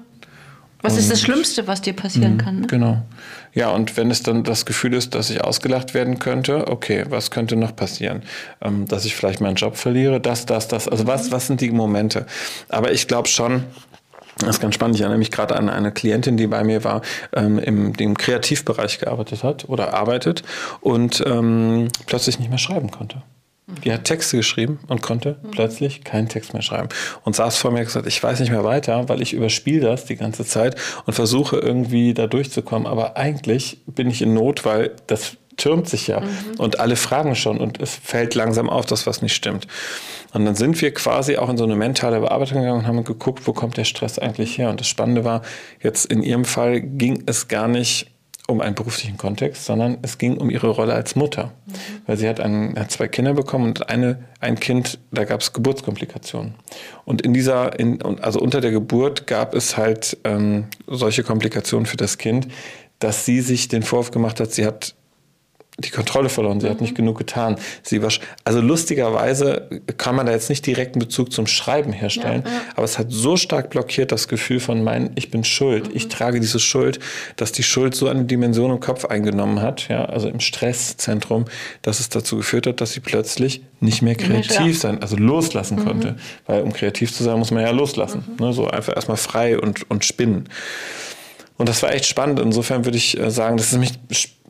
Was 0.83 0.99
ist 0.99 1.11
das 1.11 1.23
Schlimmste, 1.23 1.67
was 1.67 1.81
dir 1.81 1.95
passieren 1.95 2.35
mhm, 2.35 2.39
kann? 2.39 2.61
Ne? 2.61 2.67
Genau. 2.67 3.03
Ja, 3.55 3.71
und 3.71 3.97
wenn 3.97 4.11
es 4.11 4.23
dann 4.23 4.45
das 4.45 4.67
Gefühl 4.67 4.93
ist, 4.93 5.15
dass 5.15 5.31
ich 5.31 5.43
ausgelacht 5.43 5.95
werden 5.95 6.19
könnte, 6.19 6.69
okay, 6.69 7.06
was 7.09 7.31
könnte 7.31 7.56
noch 7.56 7.75
passieren? 7.75 8.23
Ähm, 8.61 8.87
dass 8.87 9.06
ich 9.06 9.17
vielleicht 9.17 9.41
meinen 9.41 9.55
Job 9.55 9.79
verliere, 9.79 10.21
das, 10.21 10.45
das, 10.45 10.69
das. 10.69 10.87
Also 10.87 11.06
was, 11.06 11.33
was 11.33 11.47
sind 11.47 11.62
die 11.62 11.71
Momente? 11.71 12.27
Aber 12.69 12.93
ich 12.93 13.09
glaube 13.09 13.29
schon, 13.29 13.65
das 14.39 14.57
ist 14.57 14.61
ganz 14.61 14.75
spannend. 14.75 14.97
Ich 14.97 15.03
erinnere 15.03 15.19
mich 15.19 15.31
gerade 15.31 15.57
an 15.57 15.69
eine 15.69 15.93
Klientin, 15.93 16.37
die 16.37 16.47
bei 16.47 16.65
mir 16.65 16.85
war, 16.85 17.03
ähm, 17.33 17.59
im 17.59 17.93
dem 17.95 18.17
Kreativbereich 18.17 18.99
gearbeitet 18.99 19.43
hat 19.43 19.69
oder 19.69 19.95
arbeitet 19.95 20.43
und 20.81 21.23
ähm, 21.27 21.89
plötzlich 22.07 22.39
nicht 22.39 22.49
mehr 22.49 22.59
schreiben 22.59 22.91
konnte. 22.91 23.23
Die 23.67 23.93
hat 23.93 24.05
Texte 24.05 24.37
geschrieben 24.37 24.79
und 24.89 25.01
konnte 25.01 25.39
mhm. 25.43 25.51
plötzlich 25.53 26.05
keinen 26.05 26.29
Text 26.29 26.53
mehr 26.53 26.63
schreiben. 26.63 26.89
Und 27.25 27.35
saß 27.35 27.57
vor 27.57 27.71
mir 27.71 27.79
und 27.79 27.87
gesagt, 27.87 28.07
ich 28.07 28.23
weiß 28.23 28.41
nicht 28.41 28.51
mehr 28.51 28.65
weiter, 28.65 29.09
weil 29.09 29.23
ich 29.23 29.33
überspiele 29.33 29.89
das 29.89 30.05
die 30.05 30.17
ganze 30.17 30.45
Zeit 30.45 30.77
und 31.07 31.15
versuche 31.15 31.57
irgendwie 31.57 32.13
da 32.13 32.27
durchzukommen. 32.27 32.87
Aber 32.87 33.17
eigentlich 33.17 33.79
bin 33.87 34.11
ich 34.11 34.21
in 34.21 34.35
Not, 34.35 34.67
weil 34.67 34.93
das 35.07 35.39
türmt 35.56 35.89
sich 35.89 36.06
ja. 36.06 36.21
Mhm. 36.21 36.27
Und 36.59 36.81
alle 36.81 36.97
fragen 36.97 37.35
schon 37.35 37.59
und 37.59 37.81
es 37.81 37.95
fällt 37.95 38.35
langsam 38.35 38.69
auf, 38.69 38.87
dass 38.87 39.06
was 39.06 39.23
nicht 39.23 39.35
stimmt. 39.35 39.67
Und 40.33 40.45
dann 40.45 40.55
sind 40.55 40.81
wir 40.81 40.93
quasi 40.93 41.37
auch 41.37 41.49
in 41.49 41.56
so 41.56 41.65
eine 41.65 41.77
mentale 41.77 42.21
Bearbeitung 42.21 42.61
gegangen 42.61 42.81
und 42.81 42.87
haben 42.87 43.05
geguckt, 43.05 43.47
wo 43.47 43.53
kommt 43.53 43.77
der 43.77 43.85
Stress 43.85 44.19
eigentlich 44.19 44.59
her. 44.59 44.71
Und 44.71 44.81
das 44.81 44.89
Spannende 44.89 45.25
war, 45.25 45.43
jetzt 45.81 46.06
in 46.06 46.23
ihrem 46.23 46.45
Fall 46.45 46.81
ging 46.81 47.23
es 47.27 47.49
gar 47.49 47.69
nicht 47.69 48.11
um 48.47 48.61
einen 48.61 48.75
beruflichen 48.75 49.17
Kontext, 49.17 49.65
sondern 49.65 49.99
es 50.03 50.19
ging 50.19 50.37
um 50.37 50.51
ihre 50.51 50.69
Rolle 50.69 50.93
als 50.93 51.17
Mutter. 51.17 51.53
Mhm. 51.67 51.73
Weil 52.06 52.17
sie 52.19 52.29
hat, 52.29 52.41
ein, 52.41 52.75
hat 52.79 52.91
zwei 52.91 53.09
Kinder 53.09 53.33
bekommen 53.33 53.67
und 53.67 53.89
eine, 53.89 54.25
ein 54.41 54.61
Kind, 54.61 54.99
da 55.12 55.25
gab 55.25 55.41
es 55.41 55.53
Geburtskomplikationen. 55.53 56.55
Und 57.05 57.23
in 57.23 57.33
dieser, 57.33 57.79
in, 57.79 58.03
also 58.21 58.41
unter 58.41 58.61
der 58.61 58.71
Geburt 58.71 59.27
gab 59.27 59.55
es 59.55 59.77
halt 59.77 60.19
ähm, 60.25 60.65
solche 60.87 61.23
Komplikationen 61.23 61.87
für 61.87 61.97
das 61.97 62.19
Kind, 62.19 62.49
dass 62.99 63.25
sie 63.25 63.41
sich 63.41 63.69
den 63.69 63.83
Vorwurf 63.83 64.11
gemacht 64.11 64.41
hat, 64.41 64.53
sie 64.53 64.67
hat 64.67 64.95
die 65.79 65.91
Kontrolle 65.91 66.29
verloren. 66.29 66.61
Sie 66.61 66.67
mhm. 66.67 66.71
hat 66.71 66.81
nicht 66.81 66.94
genug 66.94 67.19
getan. 67.19 67.56
Sie 67.82 68.03
war, 68.03 68.11
also 68.44 68.61
lustigerweise 68.61 69.69
kann 69.97 70.15
man 70.15 70.26
da 70.26 70.32
jetzt 70.32 70.49
nicht 70.49 70.65
direkten 70.67 71.00
Bezug 71.00 71.32
zum 71.32 71.47
Schreiben 71.47 71.93
herstellen, 71.93 72.43
ja, 72.44 72.53
ja. 72.53 72.61
aber 72.76 72.85
es 72.85 72.99
hat 72.99 73.09
so 73.11 73.37
stark 73.37 73.71
blockiert 73.71 74.12
das 74.12 74.29
Gefühl 74.29 74.61
von 74.61 74.85
mein, 74.85 75.11
ich 75.17 75.31
bin 75.31 75.43
schuld, 75.43 75.88
mhm. 75.88 75.97
ich 75.97 76.09
trage 76.09 76.38
diese 76.38 76.61
Schuld, 76.61 77.00
dass 77.37 77.50
die 77.50 77.65
Schuld 77.65 77.94
so 77.94 78.09
eine 78.09 78.25
Dimension 78.25 78.71
im 78.71 78.81
Kopf 78.81 79.05
eingenommen 79.05 79.61
hat, 79.61 79.88
ja, 79.88 80.05
also 80.05 80.29
im 80.29 80.41
Stresszentrum, 80.41 81.47
dass 81.82 81.99
es 81.99 82.09
dazu 82.09 82.37
geführt 82.37 82.67
hat, 82.67 82.81
dass 82.81 82.93
sie 82.93 83.00
plötzlich 83.00 83.62
nicht 83.81 84.00
mehr 84.03 84.15
kreativ 84.15 84.67
ja. 84.67 84.73
sein, 84.73 85.03
also 85.03 85.17
loslassen 85.17 85.79
mhm. 85.79 85.85
konnte. 85.85 86.17
Weil 86.47 86.62
um 86.62 86.73
kreativ 86.73 87.12
zu 87.12 87.25
sein, 87.25 87.38
muss 87.38 87.50
man 87.50 87.62
ja 87.62 87.70
loslassen. 87.70 88.25
Mhm. 88.38 88.47
Ne, 88.47 88.53
so 88.53 88.69
einfach 88.69 88.94
erstmal 88.94 89.17
frei 89.17 89.59
und, 89.59 89.91
und 89.91 90.05
spinnen. 90.05 90.49
Und 91.56 91.69
das 91.69 91.83
war 91.83 91.93
echt 91.93 92.06
spannend. 92.06 92.41
Insofern 92.41 92.85
würde 92.85 92.99
ich 92.99 93.19
äh, 93.19 93.31
sagen, 93.31 93.56
das 93.56 93.67
ist 93.67 93.73
nämlich 93.73 93.93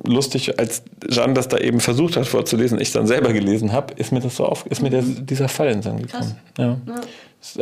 lustig, 0.05 0.59
als 0.59 0.83
Jeanne 1.09 1.35
das 1.35 1.49
da 1.49 1.59
eben 1.59 1.81
versucht 1.81 2.17
hat 2.17 2.27
vorzulesen, 2.27 2.81
ich 2.81 2.93
dann 2.93 3.07
selber 3.07 3.33
gelesen 3.33 3.73
habe, 3.73 3.95
ist 3.95 4.11
mir 4.11 4.21
das 4.21 4.37
so 4.37 4.47
auf, 4.47 4.67
ist 4.67 4.81
mir 4.81 4.91
der, 4.91 5.03
dieser 5.03 5.49
Fall 5.49 5.69
in 5.69 5.81
den 5.81 5.83
Sinn 5.83 6.03
gekommen. 6.03 6.37
Ja. 6.59 6.79
ja. 6.87 7.01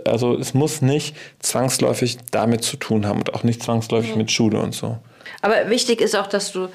Also 0.04 0.38
es 0.38 0.54
muss 0.54 0.80
nicht 0.80 1.16
zwangsläufig 1.40 2.18
damit 2.30 2.62
zu 2.62 2.76
tun 2.76 3.04
haben 3.04 3.18
und 3.18 3.34
auch 3.34 3.42
nicht 3.42 3.62
zwangsläufig 3.62 4.10
ja. 4.10 4.16
mit 4.16 4.30
Schule 4.30 4.60
und 4.60 4.74
so. 4.74 4.98
Aber 5.40 5.70
wichtig 5.70 6.00
ist 6.00 6.14
auch, 6.14 6.28
dass 6.28 6.52
du 6.52 6.68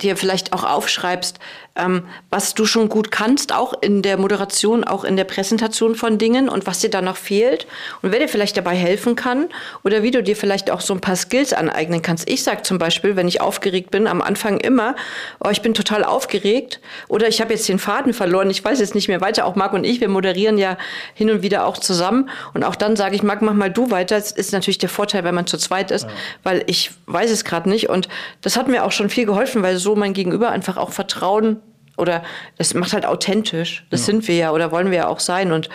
dir 0.00 0.16
vielleicht 0.16 0.52
auch 0.52 0.64
aufschreibst, 0.64 1.38
ähm, 1.76 2.04
was 2.30 2.54
du 2.54 2.66
schon 2.66 2.88
gut 2.88 3.10
kannst, 3.10 3.52
auch 3.52 3.74
in 3.80 4.02
der 4.02 4.16
Moderation, 4.16 4.84
auch 4.84 5.04
in 5.04 5.16
der 5.16 5.24
Präsentation 5.24 5.94
von 5.94 6.18
Dingen 6.18 6.48
und 6.48 6.66
was 6.66 6.80
dir 6.80 6.90
da 6.90 7.02
noch 7.02 7.16
fehlt 7.16 7.66
und 8.02 8.12
wer 8.12 8.20
dir 8.20 8.28
vielleicht 8.28 8.56
dabei 8.56 8.76
helfen 8.76 9.16
kann 9.16 9.48
oder 9.82 10.02
wie 10.02 10.12
du 10.12 10.22
dir 10.22 10.36
vielleicht 10.36 10.70
auch 10.70 10.80
so 10.80 10.94
ein 10.94 11.00
paar 11.00 11.16
Skills 11.16 11.52
aneignen 11.52 12.00
kannst. 12.00 12.30
Ich 12.30 12.44
sage 12.44 12.62
zum 12.62 12.78
Beispiel, 12.78 13.16
wenn 13.16 13.26
ich 13.26 13.40
aufgeregt 13.40 13.90
bin, 13.90 14.06
am 14.06 14.22
Anfang 14.22 14.58
immer, 14.58 14.94
oh, 15.40 15.48
ich 15.50 15.62
bin 15.62 15.74
total 15.74 16.04
aufgeregt 16.04 16.80
oder 17.08 17.26
ich 17.26 17.40
habe 17.40 17.52
jetzt 17.52 17.68
den 17.68 17.80
Faden 17.80 18.14
verloren, 18.14 18.50
ich 18.50 18.64
weiß 18.64 18.78
jetzt 18.78 18.94
nicht 18.94 19.08
mehr 19.08 19.20
weiter. 19.20 19.44
Auch 19.44 19.56
Marc 19.56 19.72
und 19.72 19.84
ich, 19.84 20.00
wir 20.00 20.08
moderieren 20.08 20.58
ja 20.58 20.78
hin 21.14 21.30
und 21.30 21.42
wieder 21.42 21.66
auch 21.66 21.78
zusammen 21.78 22.30
und 22.52 22.62
auch 22.62 22.76
dann 22.76 22.94
sage 22.94 23.16
ich, 23.16 23.24
Marc, 23.24 23.42
mach 23.42 23.54
mal 23.54 23.70
du 23.70 23.90
weiter. 23.90 24.14
Das 24.14 24.30
ist 24.30 24.52
natürlich 24.52 24.78
der 24.78 24.88
Vorteil, 24.88 25.24
wenn 25.24 25.34
man 25.34 25.46
zu 25.46 25.58
zweit 25.58 25.90
ist, 25.90 26.04
ja. 26.04 26.10
weil 26.44 26.62
ich 26.66 26.92
weiß 27.06 27.32
es 27.32 27.44
gerade 27.44 27.68
nicht 27.68 27.88
und 27.88 28.08
das 28.42 28.56
hat 28.56 28.68
mir 28.68 28.84
auch 28.84 28.92
schon 28.92 29.10
viel 29.10 29.26
geholfen, 29.26 29.62
weil 29.62 29.76
so 29.78 29.96
mein 29.96 30.12
Gegenüber 30.12 30.50
einfach 30.50 30.76
auch 30.76 30.92
Vertrauen 30.92 31.60
oder 31.96 32.22
das 32.58 32.74
macht 32.74 32.92
halt 32.92 33.06
authentisch. 33.06 33.86
Das 33.90 34.00
ja. 34.00 34.06
sind 34.06 34.28
wir 34.28 34.36
ja 34.36 34.50
oder 34.52 34.70
wollen 34.72 34.90
wir 34.90 34.98
ja 34.98 35.06
auch 35.08 35.20
sein. 35.20 35.52
Und 35.52 35.68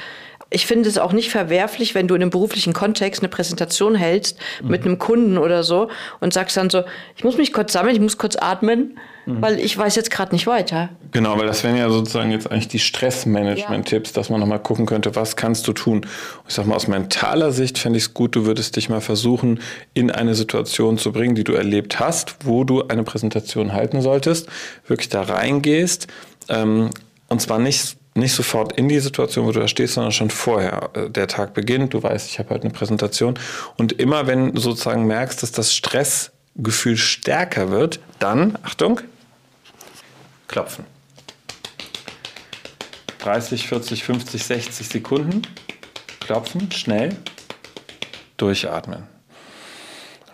ich 0.51 0.65
finde 0.65 0.89
es 0.89 0.97
auch 0.97 1.13
nicht 1.13 1.29
verwerflich, 1.29 1.93
wenn 1.93 2.07
du 2.07 2.15
in 2.15 2.21
einem 2.21 2.31
beruflichen 2.31 2.73
Kontext 2.73 3.21
eine 3.21 3.29
Präsentation 3.29 3.95
hältst 3.95 4.37
mhm. 4.61 4.69
mit 4.69 4.83
einem 4.83 4.97
Kunden 4.97 5.37
oder 5.37 5.63
so 5.63 5.89
und 6.19 6.33
sagst 6.33 6.57
dann 6.57 6.69
so, 6.69 6.83
ich 7.15 7.23
muss 7.23 7.37
mich 7.37 7.53
kurz 7.53 7.73
sammeln, 7.73 7.93
ich 7.93 8.01
muss 8.01 8.17
kurz 8.17 8.35
atmen, 8.35 8.97
mhm. 9.27 9.41
weil 9.41 9.59
ich 9.59 9.77
weiß 9.77 9.95
jetzt 9.95 10.09
gerade 10.09 10.33
nicht 10.33 10.47
weiter. 10.47 10.89
Genau, 11.11 11.37
weil 11.37 11.45
das 11.45 11.63
wären 11.63 11.77
ja 11.77 11.89
sozusagen 11.89 12.31
jetzt 12.31 12.49
eigentlich 12.51 12.67
die 12.67 12.79
Stressmanagement-Tipps, 12.79 14.09
ja. 14.09 14.15
dass 14.15 14.29
man 14.29 14.39
nochmal 14.39 14.59
gucken 14.59 14.87
könnte, 14.87 15.15
was 15.15 15.35
kannst 15.35 15.67
du 15.67 15.73
tun. 15.73 16.05
Ich 16.47 16.55
sag 16.55 16.65
mal, 16.65 16.75
aus 16.75 16.87
mentaler 16.87 17.51
Sicht 17.51 17.77
fände 17.77 17.97
ich 17.97 18.05
es 18.05 18.13
gut, 18.15 18.35
du 18.35 18.45
würdest 18.45 18.75
dich 18.75 18.89
mal 18.89 19.01
versuchen, 19.01 19.59
in 19.93 20.09
eine 20.09 20.33
Situation 20.33 20.97
zu 20.97 21.11
bringen, 21.11 21.35
die 21.35 21.43
du 21.43 21.53
erlebt 21.53 21.99
hast, 21.99 22.37
wo 22.43 22.63
du 22.63 22.87
eine 22.87 23.03
Präsentation 23.03 23.73
halten 23.73 24.01
solltest, 24.01 24.49
wirklich 24.87 25.09
da 25.09 25.21
reingehst, 25.21 26.07
ähm, 26.47 26.89
und 27.27 27.39
zwar 27.39 27.59
nicht 27.59 27.99
nicht 28.19 28.33
sofort 28.33 28.73
in 28.73 28.87
die 28.87 28.99
Situation, 28.99 29.45
wo 29.45 29.51
du 29.51 29.59
da 29.59 29.67
stehst, 29.67 29.95
sondern 29.95 30.11
schon 30.11 30.29
vorher. 30.29 30.89
Äh, 30.93 31.09
der 31.09 31.27
Tag 31.27 31.53
beginnt, 31.53 31.93
du 31.93 32.03
weißt, 32.03 32.29
ich 32.29 32.39
habe 32.39 32.49
heute 32.49 32.63
eine 32.63 32.73
Präsentation. 32.73 33.37
Und 33.77 33.93
immer 33.93 34.27
wenn 34.27 34.53
du 34.53 34.61
sozusagen 34.61 35.05
merkst, 35.05 35.41
dass 35.41 35.51
das 35.51 35.73
Stressgefühl 35.73 36.97
stärker 36.97 37.71
wird, 37.71 37.99
dann, 38.19 38.57
Achtung, 38.63 39.01
klopfen. 40.47 40.85
30, 43.19 43.67
40, 43.67 44.03
50, 44.03 44.43
60 44.43 44.87
Sekunden. 44.87 45.41
Klopfen, 46.19 46.71
schnell. 46.71 47.17
Durchatmen. 48.37 49.03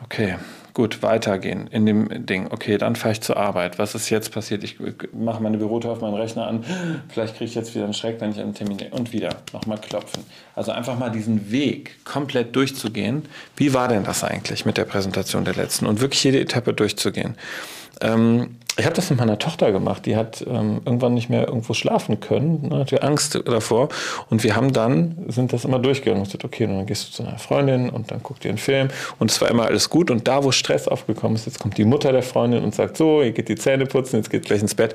Okay, 0.03 0.35
Gut, 0.75 1.01
weitergehen 1.01 1.67
in 1.67 1.85
dem 1.85 2.25
Ding. 2.25 2.47
Okay, 2.51 2.77
dann 2.77 2.97
fahre 2.97 3.13
ich 3.13 3.21
zur 3.21 3.37
Arbeit. 3.37 3.79
Was 3.79 3.95
ist 3.95 4.09
jetzt 4.09 4.33
passiert? 4.33 4.61
Ich 4.65 4.75
mache 5.13 5.41
meine 5.41 5.57
Bürotür 5.57 5.91
auf 5.91 6.01
meinen 6.01 6.15
Rechner 6.15 6.47
an. 6.47 6.65
Vielleicht 7.07 7.37
kriege 7.37 7.45
ich 7.45 7.55
jetzt 7.55 7.73
wieder 7.73 7.85
einen 7.85 7.93
Schreck, 7.93 8.19
wenn 8.19 8.31
ich 8.31 8.41
einen 8.41 8.53
Termin 8.53 8.79
Und 8.91 9.13
wieder 9.13 9.37
nochmal 9.53 9.77
klopfen. 9.77 10.25
Also 10.53 10.73
einfach 10.73 10.99
mal 10.99 11.09
diesen 11.09 11.49
Weg 11.49 12.03
komplett 12.03 12.57
durchzugehen. 12.57 13.23
Wie 13.55 13.73
war 13.73 13.87
denn 13.87 14.03
das 14.03 14.25
eigentlich 14.25 14.65
mit 14.65 14.75
der 14.75 14.83
Präsentation 14.83 15.45
der 15.45 15.55
letzten? 15.55 15.85
Und 15.85 16.01
wirklich 16.01 16.21
jede 16.25 16.41
Etappe 16.41 16.73
durchzugehen. 16.73 17.35
Ähm, 18.01 18.57
ich 18.77 18.85
habe 18.85 18.95
das 18.95 19.09
mit 19.09 19.19
meiner 19.19 19.39
Tochter 19.39 19.71
gemacht. 19.71 20.05
Die 20.05 20.17
hat 20.17 20.43
ähm, 20.45 20.81
irgendwann 20.83 21.13
nicht 21.13 21.29
mehr 21.29 21.47
irgendwo 21.47 21.73
schlafen 21.73 22.19
können, 22.19 22.67
ne, 22.69 22.79
hatte 22.79 23.01
Angst 23.03 23.41
davor. 23.45 23.87
Und 24.29 24.43
wir 24.43 24.55
haben 24.55 24.73
dann, 24.73 25.15
sind 25.29 25.53
das 25.53 25.63
immer 25.63 25.79
durchgegangen 25.79 26.19
und 26.19 26.25
gesagt, 26.25 26.43
okay, 26.43 26.67
dann 26.67 26.85
gehst 26.85 27.07
du 27.07 27.11
zu 27.13 27.23
einer 27.23 27.39
Freundin 27.39 27.89
und 27.89 28.11
dann 28.11 28.21
guckt 28.21 28.43
ihr 28.43 28.49
einen 28.49 28.57
Film. 28.57 28.89
Und 29.17 29.31
es 29.31 29.39
war 29.39 29.49
immer 29.49 29.65
alles 29.65 29.89
gut. 29.89 30.11
Und 30.11 30.27
da, 30.27 30.43
wo 30.43 30.51
Stress 30.51 30.89
aufgekommen 30.89 31.35
ist, 31.35 31.45
jetzt 31.45 31.59
kommt 31.59 31.77
die 31.77 31.85
Mutter 31.85 32.11
der 32.11 32.23
Freundin 32.23 32.63
und 32.63 32.75
sagt, 32.75 32.97
so, 32.97 33.21
ihr 33.21 33.31
geht 33.31 33.47
die 33.47 33.55
Zähne 33.55 33.85
putzen, 33.85 34.17
jetzt 34.17 34.29
geht 34.29 34.45
gleich 34.45 34.61
ins 34.61 34.75
Bett. 34.75 34.93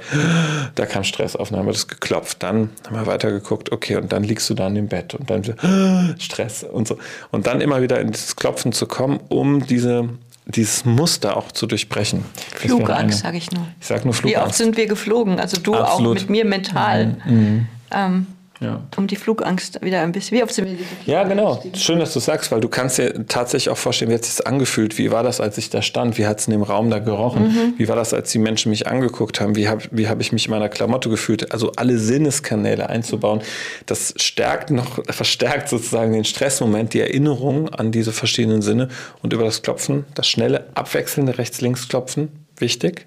Da 0.74 0.84
kam 0.84 1.02
Stress 1.02 1.34
auf, 1.34 1.48
dann 1.48 1.60
haben 1.60 1.66
wir 1.66 1.72
das 1.72 1.88
geklopft. 1.88 2.42
Dann 2.42 2.70
haben 2.86 2.96
wir 2.96 3.06
weitergeguckt, 3.06 3.72
okay, 3.72 3.96
und 3.96 4.12
dann 4.12 4.24
liegst 4.24 4.50
du 4.50 4.54
da 4.54 4.66
im 4.66 4.88
Bett 4.88 5.14
und 5.14 5.30
dann 5.30 6.16
Stress 6.18 6.64
und 6.64 6.86
so. 6.86 6.98
Und 7.30 7.46
dann 7.46 7.62
immer 7.62 7.80
wieder 7.80 7.98
ins 7.98 8.36
Klopfen 8.36 8.72
zu 8.72 8.86
kommen, 8.86 9.20
um 9.28 9.66
diese 9.66 10.10
dieses 10.50 10.84
Muster 10.84 11.36
auch 11.36 11.52
zu 11.52 11.66
durchbrechen. 11.66 12.24
Flugangst, 12.54 13.20
sage 13.20 13.36
ich 13.36 13.50
nur. 13.52 13.66
Ich 13.80 13.86
sage 13.86 14.04
nur 14.04 14.14
Flugangst. 14.14 14.44
Wie 14.44 14.48
oft 14.48 14.54
sind 14.54 14.76
wir 14.76 14.86
geflogen? 14.86 15.38
Also 15.40 15.60
du 15.60 15.74
Absolut. 15.74 16.16
auch 16.16 16.20
mit 16.20 16.30
mir 16.30 16.44
mental. 16.44 17.16
Mhm. 17.24 17.34
mhm. 17.34 17.66
Ähm, 17.92 18.26
ja. 18.60 18.82
Um 18.96 19.06
die 19.06 19.16
Flugangst 19.16 19.82
wieder 19.82 20.02
ein 20.02 20.12
bisschen. 20.12 20.36
Wie 20.36 20.42
oft 20.42 20.52
sind 20.52 20.66
wir 20.68 20.76
Ja, 21.06 21.24
genau. 21.24 21.62
Schön, 21.74 21.98
dass 21.98 22.12
du 22.12 22.20
sagst, 22.20 22.52
weil 22.52 22.60
du 22.60 22.68
kannst 22.68 22.98
dir 22.98 23.26
tatsächlich 23.26 23.70
auch 23.70 23.78
vorstellen, 23.78 24.10
wie 24.10 24.14
hat 24.14 24.22
es 24.22 24.36
sich 24.36 24.46
angefühlt? 24.46 24.98
Wie 24.98 25.10
war 25.10 25.22
das, 25.22 25.40
als 25.40 25.56
ich 25.56 25.70
da 25.70 25.80
stand? 25.80 26.18
Wie 26.18 26.26
hat 26.26 26.40
es 26.40 26.46
in 26.46 26.52
dem 26.52 26.62
Raum 26.62 26.90
da 26.90 26.98
gerochen? 26.98 27.44
Mhm. 27.44 27.74
Wie 27.78 27.88
war 27.88 27.96
das, 27.96 28.12
als 28.12 28.30
die 28.32 28.38
Menschen 28.38 28.68
mich 28.68 28.86
angeguckt 28.86 29.40
haben? 29.40 29.56
Wie 29.56 29.66
habe 29.66 29.84
wie 29.92 30.08
hab 30.08 30.20
ich 30.20 30.32
mich 30.32 30.44
in 30.44 30.50
meiner 30.50 30.68
Klamotte 30.68 31.08
gefühlt? 31.08 31.52
Also 31.52 31.72
alle 31.76 31.98
Sinneskanäle 31.98 32.90
einzubauen, 32.90 33.40
das 33.86 34.12
stärkt 34.16 34.70
noch, 34.70 35.02
verstärkt 35.06 35.70
sozusagen 35.70 36.12
den 36.12 36.24
Stressmoment, 36.24 36.92
die 36.92 37.00
Erinnerung 37.00 37.70
an 37.70 37.92
diese 37.92 38.12
verschiedenen 38.12 38.60
Sinne 38.60 38.88
und 39.22 39.32
über 39.32 39.44
das 39.44 39.62
Klopfen, 39.62 40.04
das 40.14 40.28
schnelle, 40.28 40.66
abwechselnde 40.74 41.38
Rechts-Links-Klopfen, 41.38 42.28
wichtig. 42.58 43.06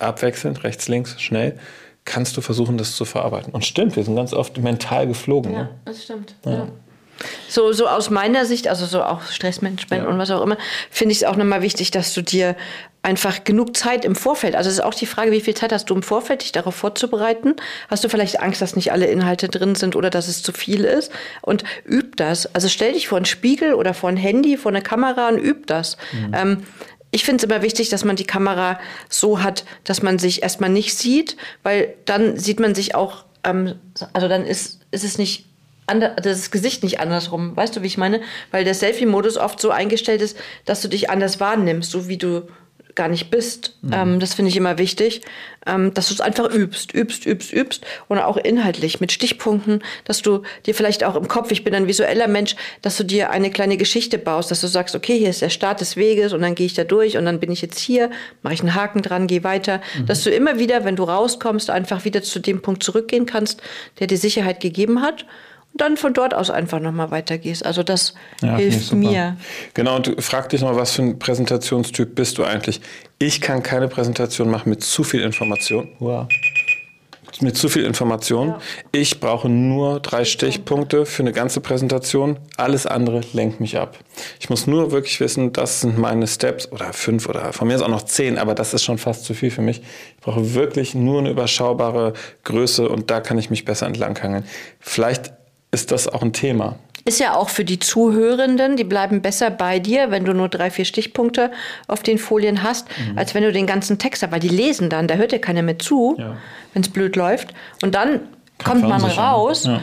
Abwechselnd, 0.00 0.62
rechts, 0.62 0.88
links, 0.88 1.20
schnell 1.20 1.58
kannst 2.08 2.36
du 2.36 2.40
versuchen, 2.40 2.78
das 2.78 2.96
zu 2.96 3.04
verarbeiten. 3.04 3.52
Und 3.52 3.64
stimmt, 3.64 3.94
wir 3.96 4.02
sind 4.02 4.16
ganz 4.16 4.32
oft 4.32 4.58
mental 4.58 5.06
geflogen. 5.06 5.52
Ja, 5.52 5.62
ne? 5.64 5.68
das 5.84 6.04
stimmt. 6.04 6.34
Ja. 6.44 6.68
So, 7.48 7.72
so 7.72 7.88
aus 7.88 8.10
meiner 8.10 8.44
Sicht, 8.44 8.68
also 8.68 8.86
so 8.86 9.02
auch 9.02 9.22
Stressmanagement 9.22 10.04
Ja. 10.04 10.08
und 10.08 10.18
was 10.18 10.30
auch 10.30 10.42
immer, 10.42 10.56
finde 10.90 11.12
ich 11.12 11.18
es 11.18 11.24
auch 11.24 11.36
nochmal 11.36 11.62
wichtig, 11.62 11.90
dass 11.90 12.14
du 12.14 12.22
dir 12.22 12.54
einfach 13.02 13.44
genug 13.44 13.76
Zeit 13.76 14.04
im 14.04 14.14
Vorfeld, 14.14 14.54
also 14.54 14.68
es 14.68 14.74
ist 14.74 14.84
auch 14.84 14.94
die 14.94 15.06
Frage, 15.06 15.32
wie 15.32 15.40
viel 15.40 15.54
Zeit 15.54 15.72
hast 15.72 15.90
du 15.90 15.94
im 15.94 16.02
Vorfeld, 16.02 16.42
dich 16.42 16.52
darauf 16.52 16.74
vorzubereiten? 16.74 17.54
Hast 17.88 18.04
du 18.04 18.08
vielleicht 18.08 18.40
Angst, 18.40 18.60
dass 18.60 18.76
nicht 18.76 18.92
alle 18.92 19.06
Inhalte 19.06 19.48
drin 19.48 19.74
sind 19.74 19.96
oder 19.96 20.10
dass 20.10 20.28
es 20.28 20.42
zu 20.42 20.52
viel 20.52 20.84
ist? 20.84 21.10
Und 21.42 21.64
üb 21.88 22.16
das. 22.16 22.54
Also 22.54 22.68
stell 22.68 22.92
dich 22.92 23.08
vor 23.08 23.16
einen 23.16 23.24
Spiegel 23.24 23.74
oder 23.74 23.94
vor 23.94 24.10
ein 24.10 24.16
Handy, 24.16 24.56
vor 24.56 24.70
eine 24.70 24.82
Kamera 24.82 25.28
und 25.28 25.38
üb 25.38 25.66
das. 25.66 25.96
Ähm, 26.32 26.64
ich 27.10 27.24
finde 27.24 27.38
es 27.38 27.50
immer 27.50 27.62
wichtig, 27.62 27.88
dass 27.88 28.04
man 28.04 28.16
die 28.16 28.26
Kamera 28.26 28.78
so 29.08 29.42
hat, 29.42 29.64
dass 29.84 30.02
man 30.02 30.18
sich 30.18 30.42
erstmal 30.42 30.70
nicht 30.70 30.96
sieht, 30.96 31.36
weil 31.62 31.94
dann 32.04 32.36
sieht 32.36 32.60
man 32.60 32.74
sich 32.74 32.94
auch, 32.94 33.24
ähm, 33.44 33.76
also 34.12 34.28
dann 34.28 34.44
ist, 34.44 34.80
ist 34.90 35.04
es 35.04 35.18
nicht 35.18 35.46
das 36.22 36.50
Gesicht 36.50 36.82
nicht 36.82 37.00
andersrum. 37.00 37.56
Weißt 37.56 37.74
du, 37.74 37.82
wie 37.82 37.86
ich 37.86 37.96
meine? 37.96 38.20
Weil 38.50 38.64
der 38.64 38.74
Selfie-Modus 38.74 39.38
oft 39.38 39.58
so 39.58 39.70
eingestellt 39.70 40.20
ist, 40.20 40.36
dass 40.66 40.82
du 40.82 40.88
dich 40.88 41.08
anders 41.08 41.40
wahrnimmst, 41.40 41.90
so 41.90 42.08
wie 42.08 42.18
du 42.18 42.46
gar 42.98 43.08
nicht 43.08 43.30
bist. 43.30 43.76
Ähm, 43.90 44.18
das 44.18 44.34
finde 44.34 44.50
ich 44.50 44.56
immer 44.56 44.76
wichtig, 44.76 45.22
ähm, 45.66 45.94
dass 45.94 46.08
du 46.08 46.14
es 46.14 46.20
einfach 46.20 46.52
übst, 46.52 46.92
übst, 46.92 47.26
übst, 47.26 47.52
übst 47.52 47.86
und 48.08 48.18
auch 48.18 48.36
inhaltlich 48.36 49.00
mit 49.00 49.12
Stichpunkten, 49.12 49.84
dass 50.04 50.20
du 50.20 50.42
dir 50.66 50.74
vielleicht 50.74 51.04
auch 51.04 51.14
im 51.14 51.28
Kopf, 51.28 51.52
ich 51.52 51.62
bin 51.62 51.74
ein 51.76 51.86
visueller 51.86 52.26
Mensch, 52.26 52.56
dass 52.82 52.96
du 52.96 53.04
dir 53.04 53.30
eine 53.30 53.50
kleine 53.50 53.76
Geschichte 53.76 54.18
baust, 54.18 54.50
dass 54.50 54.60
du 54.60 54.66
sagst, 54.66 54.96
okay, 54.96 55.16
hier 55.16 55.30
ist 55.30 55.42
der 55.42 55.48
Start 55.48 55.80
des 55.80 55.96
Weges 55.96 56.32
und 56.32 56.42
dann 56.42 56.56
gehe 56.56 56.66
ich 56.66 56.74
da 56.74 56.82
durch 56.82 57.16
und 57.16 57.24
dann 57.24 57.38
bin 57.38 57.52
ich 57.52 57.62
jetzt 57.62 57.78
hier, 57.78 58.10
mache 58.42 58.54
ich 58.54 58.60
einen 58.60 58.74
Haken 58.74 59.00
dran, 59.00 59.28
gehe 59.28 59.44
weiter, 59.44 59.80
dass 60.04 60.24
du 60.24 60.30
immer 60.30 60.58
wieder, 60.58 60.84
wenn 60.84 60.96
du 60.96 61.04
rauskommst, 61.04 61.70
einfach 61.70 62.04
wieder 62.04 62.22
zu 62.22 62.40
dem 62.40 62.62
Punkt 62.62 62.82
zurückgehen 62.82 63.26
kannst, 63.26 63.62
der 64.00 64.08
dir 64.08 64.18
Sicherheit 64.18 64.58
gegeben 64.60 65.00
hat 65.02 65.24
und 65.72 65.80
dann 65.80 65.96
von 65.96 66.14
dort 66.14 66.34
aus 66.34 66.50
einfach 66.50 66.80
nochmal 66.80 67.10
weitergehst. 67.10 67.64
Also 67.64 67.82
das 67.82 68.14
Ja, 68.42 68.56
hilft 68.56 68.92
mir. 68.92 69.36
Genau, 69.74 69.96
und 69.96 70.06
du 70.06 70.20
frag 70.22 70.48
dich 70.48 70.62
mal, 70.62 70.76
was 70.76 70.92
für 70.92 71.02
ein 71.02 71.18
Präsentationstyp 71.18 72.14
bist 72.14 72.38
du 72.38 72.44
eigentlich? 72.44 72.80
Ich 73.18 73.40
kann 73.40 73.62
keine 73.62 73.88
Präsentation 73.88 74.50
machen 74.50 74.70
mit 74.70 74.82
zu 74.82 75.04
viel 75.04 75.22
Information. 75.22 75.88
Wow. 75.98 76.26
Mit 77.40 77.56
zu 77.56 77.68
viel 77.68 77.84
Information. 77.84 78.48
Ja. 78.48 78.58
Ich 78.90 79.20
brauche 79.20 79.48
nur 79.48 80.00
drei 80.00 80.24
Stichpunkte 80.24 81.06
für 81.06 81.22
eine 81.22 81.32
ganze 81.32 81.60
Präsentation. 81.60 82.36
Alles 82.56 82.86
andere 82.86 83.20
lenkt 83.32 83.60
mich 83.60 83.78
ab. 83.78 83.96
Ich 84.40 84.50
muss 84.50 84.66
nur 84.66 84.90
wirklich 84.90 85.20
wissen, 85.20 85.52
das 85.52 85.82
sind 85.82 85.98
meine 85.98 86.26
Steps 86.26 86.72
oder 86.72 86.92
fünf 86.92 87.28
oder 87.28 87.52
von 87.52 87.68
mir 87.68 87.74
ist 87.74 87.82
auch 87.82 87.88
noch 87.88 88.02
zehn, 88.02 88.38
aber 88.38 88.56
das 88.56 88.74
ist 88.74 88.82
schon 88.82 88.98
fast 88.98 89.24
zu 89.24 89.34
viel 89.34 89.52
für 89.52 89.62
mich. 89.62 89.82
Ich 90.16 90.20
brauche 90.20 90.54
wirklich 90.54 90.96
nur 90.96 91.20
eine 91.20 91.30
überschaubare 91.30 92.14
Größe 92.42 92.88
und 92.88 93.08
da 93.10 93.20
kann 93.20 93.38
ich 93.38 93.50
mich 93.50 93.64
besser 93.64 93.86
entlanghangeln. 93.86 94.44
Vielleicht 94.80 95.32
ist 95.70 95.90
das 95.92 96.08
auch 96.08 96.22
ein 96.22 96.32
Thema. 96.32 96.76
Ist 97.04 97.20
ja 97.20 97.34
auch 97.36 97.48
für 97.48 97.64
die 97.64 97.78
Zuhörenden, 97.78 98.76
die 98.76 98.84
bleiben 98.84 99.22
besser 99.22 99.50
bei 99.50 99.78
dir, 99.78 100.10
wenn 100.10 100.24
du 100.24 100.34
nur 100.34 100.48
drei, 100.48 100.70
vier 100.70 100.84
Stichpunkte 100.84 101.50
auf 101.86 102.02
den 102.02 102.18
Folien 102.18 102.62
hast, 102.62 102.86
Mhm. 102.88 103.16
als 103.18 103.34
wenn 103.34 103.42
du 103.44 103.52
den 103.52 103.66
ganzen 103.66 103.98
Text 103.98 104.22
hast, 104.22 104.30
weil 104.32 104.40
die 104.40 104.48
lesen 104.48 104.90
dann, 104.90 105.08
da 105.08 105.14
hört 105.14 105.32
ja 105.32 105.38
keiner 105.38 105.62
mehr 105.62 105.78
zu, 105.78 106.16
Ja. 106.18 106.36
wenn 106.74 106.82
es 106.82 106.88
blöd 106.90 107.16
läuft. 107.16 107.54
Und 107.82 107.94
dann 107.94 108.20
kommt 108.62 108.82
man 108.86 109.02
raus, 109.02 109.64
Ja. 109.64 109.80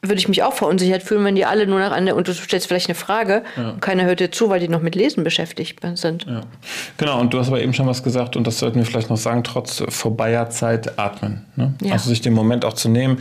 würde 0.00 0.18
ich 0.18 0.28
mich 0.28 0.42
auch 0.42 0.52
verunsichert 0.54 1.02
fühlen, 1.02 1.24
wenn 1.24 1.34
die 1.34 1.44
alle 1.44 1.66
nur 1.66 1.80
nach 1.80 1.92
einer, 1.92 2.14
und 2.14 2.28
du 2.28 2.34
stellst 2.34 2.66
vielleicht 2.66 2.88
eine 2.88 2.94
Frage 2.94 3.42
und 3.56 3.80
keiner 3.82 4.04
hört 4.04 4.20
dir 4.20 4.30
zu, 4.30 4.48
weil 4.48 4.60
die 4.60 4.68
noch 4.68 4.80
mit 4.82 4.94
Lesen 4.94 5.24
beschäftigt 5.24 5.80
sind. 5.94 6.24
Ja. 6.26 6.42
Genau, 6.98 7.20
und 7.20 7.34
du 7.34 7.38
hast 7.38 7.48
aber 7.48 7.60
eben 7.60 7.74
schon 7.74 7.86
was 7.86 8.02
gesagt, 8.02 8.36
und 8.36 8.46
das 8.46 8.58
sollten 8.58 8.78
wir 8.78 8.86
vielleicht 8.86 9.10
noch 9.10 9.16
sagen, 9.18 9.44
trotz 9.44 9.82
vorbeier 9.88 10.48
Zeit 10.50 10.98
atmen. 10.98 11.44
Ne? 11.56 11.74
Ja. 11.82 11.92
Also 11.94 12.08
sich 12.10 12.20
den 12.22 12.32
Moment 12.34 12.64
auch 12.64 12.74
zu 12.74 12.88
nehmen, 12.88 13.18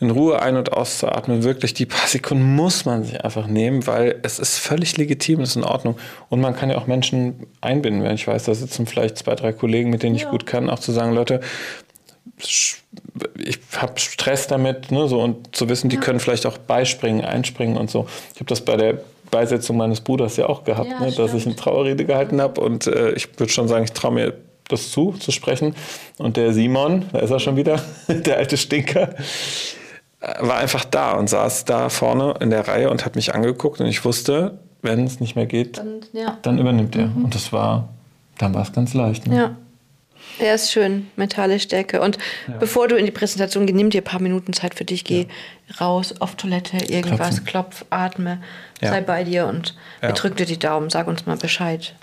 in 0.00 0.10
Ruhe 0.10 0.42
ein- 0.42 0.56
und 0.56 0.72
auszuatmen, 0.72 1.44
wirklich 1.44 1.72
die 1.72 1.86
paar 1.86 2.08
Sekunden 2.08 2.56
muss 2.56 2.84
man 2.84 3.04
sich 3.04 3.24
einfach 3.24 3.46
nehmen, 3.46 3.86
weil 3.86 4.18
es 4.22 4.38
ist 4.38 4.58
völlig 4.58 4.96
legitim, 4.96 5.40
es 5.40 5.50
ist 5.50 5.56
in 5.56 5.64
Ordnung. 5.64 5.96
Und 6.28 6.40
man 6.40 6.56
kann 6.56 6.68
ja 6.68 6.76
auch 6.76 6.86
Menschen 6.86 7.46
einbinden, 7.60 8.02
wenn 8.02 8.14
ich 8.14 8.26
weiß, 8.26 8.44
da 8.44 8.54
sitzen 8.54 8.86
vielleicht 8.86 9.18
zwei, 9.18 9.34
drei 9.36 9.52
Kollegen, 9.52 9.90
mit 9.90 10.02
denen 10.02 10.16
ich 10.16 10.28
gut 10.28 10.46
kann, 10.46 10.68
auch 10.68 10.80
zu 10.80 10.90
sagen, 10.90 11.12
Leute, 11.12 11.40
ich 12.38 13.58
habe 13.76 13.98
Stress 14.00 14.48
damit, 14.48 14.90
ne, 14.90 15.06
so 15.08 15.20
und 15.20 15.54
zu 15.54 15.68
wissen, 15.68 15.88
die 15.88 15.96
können 15.96 16.18
vielleicht 16.18 16.46
auch 16.46 16.58
beispringen, 16.58 17.24
einspringen 17.24 17.76
und 17.76 17.90
so. 17.90 18.06
Ich 18.34 18.40
habe 18.40 18.48
das 18.48 18.62
bei 18.62 18.76
der 18.76 18.98
Beisetzung 19.30 19.76
meines 19.76 20.00
Bruders 20.00 20.36
ja 20.36 20.46
auch 20.46 20.64
gehabt, 20.64 20.90
Ja, 20.90 21.00
ne, 21.00 21.12
dass 21.12 21.34
ich 21.34 21.46
eine 21.46 21.54
Trauerrede 21.54 22.04
gehalten 22.04 22.40
habe 22.40 22.60
und 22.60 22.86
äh, 22.88 23.12
ich 23.12 23.28
würde 23.38 23.52
schon 23.52 23.68
sagen, 23.68 23.84
ich 23.84 23.92
traue 23.92 24.12
mir 24.12 24.34
das 24.68 24.90
zu, 24.90 25.12
zu 25.12 25.30
sprechen. 25.30 25.74
Und 26.18 26.36
der 26.36 26.52
Simon, 26.52 27.06
da 27.12 27.20
ist 27.20 27.30
er 27.30 27.40
schon 27.40 27.56
wieder, 27.56 27.82
der 28.08 28.38
alte 28.38 28.56
Stinker, 28.56 29.14
war 30.40 30.56
einfach 30.58 30.84
da 30.84 31.12
und 31.12 31.28
saß 31.28 31.64
da 31.64 31.88
vorne 31.88 32.34
in 32.40 32.50
der 32.50 32.66
Reihe 32.66 32.90
und 32.90 33.04
hat 33.04 33.16
mich 33.16 33.34
angeguckt 33.34 33.80
und 33.80 33.86
ich 33.86 34.04
wusste, 34.04 34.58
wenn 34.82 35.04
es 35.04 35.20
nicht 35.20 35.36
mehr 35.36 35.46
geht, 35.46 35.78
Dann, 35.78 36.00
ja. 36.12 36.38
dann 36.42 36.58
übernimmt 36.58 36.94
er. 36.96 37.04
Und 37.04 37.34
das 37.34 37.52
war, 37.52 37.88
dann 38.38 38.54
war 38.54 38.62
es 38.62 38.72
ganz 38.72 38.94
leicht. 38.94 39.26
Ne? 39.26 39.36
Ja. 39.36 39.56
Er 40.38 40.54
ist 40.54 40.72
schön, 40.72 41.06
mentale 41.16 41.60
Stärke. 41.60 42.00
Und 42.00 42.18
bevor 42.58 42.88
du 42.88 42.96
in 42.96 43.04
die 43.04 43.12
Präsentation 43.12 43.66
gehst, 43.66 43.76
nimm 43.76 43.90
dir 43.90 44.00
ein 44.00 44.04
paar 44.04 44.20
Minuten 44.20 44.52
Zeit 44.52 44.74
für 44.74 44.84
dich, 44.84 45.04
geh 45.04 45.26
raus, 45.80 46.14
auf 46.20 46.34
Toilette, 46.34 46.76
irgendwas, 46.92 47.44
Klopfen. 47.44 47.44
klopf, 47.44 47.84
atme, 47.90 48.42
Ja. 48.80 48.90
sei 48.90 49.00
bei 49.02 49.22
dir 49.24 49.46
und 49.46 49.74
Ja. 50.02 50.08
wir 50.08 50.14
drücken 50.14 50.36
dir 50.36 50.46
die 50.46 50.58
Daumen, 50.58 50.90
sag 50.90 51.06
uns 51.06 51.24
mal 51.26 51.36
Bescheid. 51.36 51.94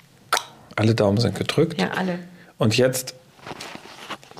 Alle 0.76 0.94
Daumen 0.94 1.18
sind 1.18 1.34
gedrückt. 1.36 1.80
Ja, 1.80 1.90
alle. 1.96 2.18
Und 2.58 2.76
jetzt 2.76 3.14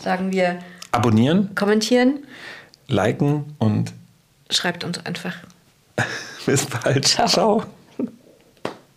Sagen 0.00 0.32
wir, 0.32 0.58
abonnieren, 0.90 1.54
kommentieren, 1.54 2.24
liken 2.92 3.56
und 3.58 3.92
schreibt 4.50 4.84
uns 4.84 5.04
einfach. 5.04 5.34
bis 6.46 6.66
bald. 6.66 7.06
Ciao. 7.06 7.26
Ciao. 7.26 7.64